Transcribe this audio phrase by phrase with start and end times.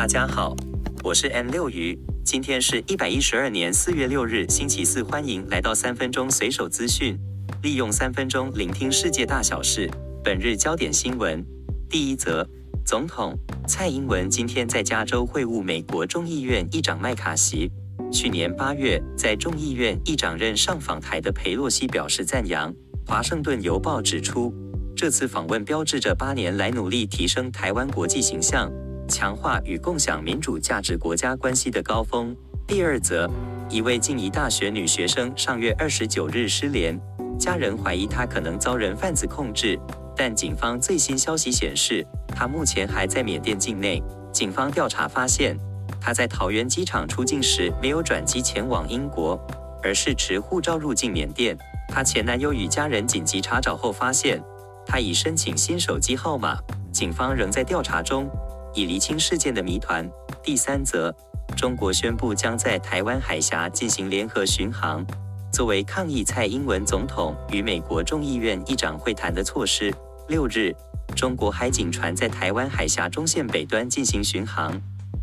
[0.00, 0.56] 大家好，
[1.04, 7.18] 我是 N 六鱼，今天是一百一十二年四月六日，星期四，欢迎来到三分钟随手资讯，
[7.62, 9.90] 利用三分钟聆听世界大小事。
[10.24, 11.44] 本日焦点新闻，
[11.90, 12.48] 第一则，
[12.82, 13.36] 总统
[13.68, 17.70] 蔡英文今天在加州会晤美国众议院议长麦卡锡。
[18.10, 22.74] 去年八月，在众议院议长任上访台的佩洛西表示赞扬。
[23.06, 24.50] 华盛顿邮报指出，
[24.96, 28.72] 这次访问标志着八年来努力提升台湾国际形象、
[29.10, 32.34] 强化与共享民主价值国家关系的高峰。
[32.66, 33.28] 第二则，
[33.68, 36.98] 一位静宜大学女学生上月二十九日失联，
[37.36, 39.76] 家人怀疑她可能遭人贩子控制，
[40.16, 44.00] 但警方最新消息显示，她目前还在缅甸境内。
[44.32, 45.58] 警方调查发现，
[46.00, 49.36] 她在桃园机场出境时没有转机前往英国，
[49.82, 51.58] 而是持护照入境缅甸。
[51.88, 54.40] 她前男友与家人紧急查找后发现，
[54.86, 56.56] 她已申请新手机号码。
[56.92, 58.28] 警方仍在调查中，
[58.74, 60.08] 以厘清事件的谜团。
[60.42, 61.14] 第三则，
[61.56, 65.04] 中国宣布将在台湾海峡进行联合巡航，
[65.52, 69.92] 作为抗议蔡英文总统与美国众议院议长会谈的措施。
[70.28, 70.74] 六日，
[71.16, 74.72] 中国海警船在台湾海峡中线北端进行巡航，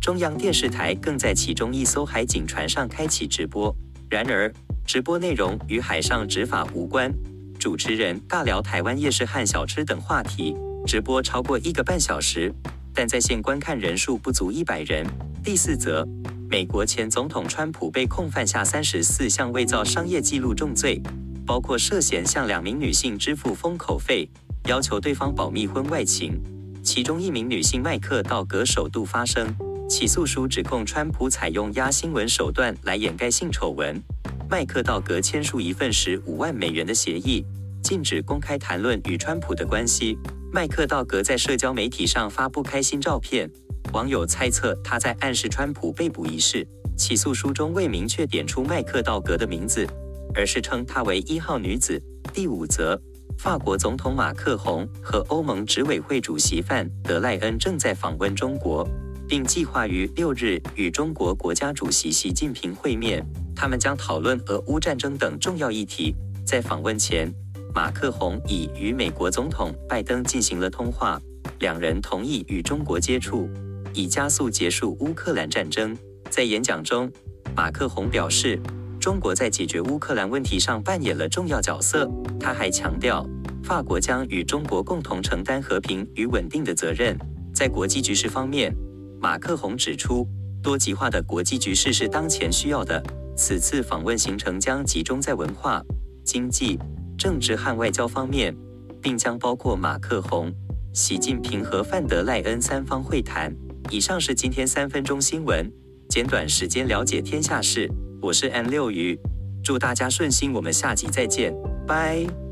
[0.00, 3.74] 中央电视台更在其中一艘海警船上开启直播。
[4.10, 4.52] 然而，
[4.84, 7.12] 直播内容与海上执法无关，
[7.58, 12.52] 主持人尬聊台湾夜市和小吃等话题，直播超过一个半小时，
[12.96, 15.06] 但在线观看人数不足一百人。
[15.44, 16.02] 第四则，
[16.48, 20.98] 美国前总统川普被控犯下三十四项伪造商业记录重罪，
[21.44, 24.26] 包括涉嫌向两名女性支付封口费，
[24.64, 26.42] 要求对方保密婚外情。
[26.82, 29.46] 其中一名女性麦克道格首度发声，
[29.90, 34.02] 起诉书指控川普采用压新闻手段来掩盖性丑闻。
[34.48, 37.44] 麦克道格签署一份十五万美元的协议，
[37.82, 40.16] 禁止公开谈论与川普的关系。
[40.56, 43.46] 麦克道格在社交媒体上发布开心照片，
[43.92, 46.66] 网友猜测他在暗示川普被捕一事。
[46.96, 49.86] 起诉书中未明确点出麦克道格的名字，
[50.34, 52.02] 而是称她为一号女子。
[52.32, 52.98] 第五则，
[53.36, 58.88] 法国总统马克宏和欧盟执委会主席范德赖恩正在访问中国。
[59.28, 63.22] 并计划于六日与中国国家主席习近平会面，
[63.54, 66.16] 他们将讨论俄乌战争等重要议题。
[66.46, 67.30] 在访问前，
[67.76, 71.20] 马克宏已与美国总统拜登进行了通话，
[71.58, 73.50] 两人同意与中国接触，
[73.92, 75.94] 以加速结束乌克兰战争。
[76.30, 77.12] 在演讲中，
[77.54, 78.58] 马克宏表示，
[78.98, 82.10] 中国在解决乌克兰问题上扮演了重要角色。
[82.40, 83.28] 他还强调，
[83.62, 87.14] 法国将与中国共同承担和平与稳定的责任。
[87.52, 88.74] 在国际局势方面，
[89.20, 90.26] 马克宏指出，
[90.62, 93.02] 多极化的国际局势是当前需要的。
[93.36, 95.82] 此次访问行程将集中在文化、
[96.24, 96.78] 经济、
[97.16, 98.54] 政治和外交方面，
[99.02, 100.52] 并将包括马克宏、
[100.92, 103.54] 习近平和范德赖恩三方会谈。
[103.90, 105.70] 以上是今天三分钟新闻，
[106.08, 107.90] 简短时间了解天下事。
[108.20, 109.18] 我是 N 六鱼，
[109.62, 111.54] 祝大家顺心，我们下集再见，
[111.86, 112.45] 拜。